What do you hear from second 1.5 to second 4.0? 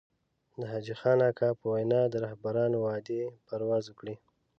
په وينا د رهبرانو وعدې پرواز